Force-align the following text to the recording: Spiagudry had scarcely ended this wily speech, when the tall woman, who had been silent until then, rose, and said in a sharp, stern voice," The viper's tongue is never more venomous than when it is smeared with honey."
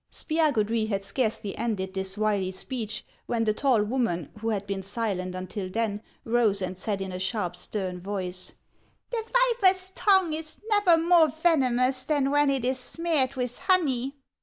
Spiagudry 0.11 0.89
had 0.89 1.03
scarcely 1.03 1.55
ended 1.59 1.93
this 1.93 2.17
wily 2.17 2.49
speech, 2.49 3.05
when 3.27 3.43
the 3.43 3.53
tall 3.53 3.83
woman, 3.83 4.31
who 4.39 4.49
had 4.49 4.65
been 4.65 4.81
silent 4.81 5.35
until 5.35 5.69
then, 5.69 6.01
rose, 6.25 6.59
and 6.59 6.75
said 6.75 7.01
in 7.01 7.11
a 7.11 7.19
sharp, 7.19 7.55
stern 7.55 8.01
voice," 8.01 8.51
The 9.11 9.23
viper's 9.61 9.91
tongue 9.93 10.33
is 10.33 10.59
never 10.71 10.97
more 10.97 11.27
venomous 11.29 12.03
than 12.05 12.31
when 12.31 12.49
it 12.49 12.65
is 12.65 12.79
smeared 12.79 13.35
with 13.35 13.59
honey." 13.59 14.15